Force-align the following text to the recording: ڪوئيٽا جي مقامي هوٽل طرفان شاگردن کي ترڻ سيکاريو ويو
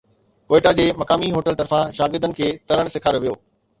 ڪوئيٽا 0.49 0.71
جي 0.79 0.85
مقامي 1.01 1.29
هوٽل 1.35 1.59
طرفان 1.59 1.91
شاگردن 1.99 2.35
کي 2.41 2.49
ترڻ 2.73 2.91
سيکاريو 2.95 3.23
ويو 3.27 3.37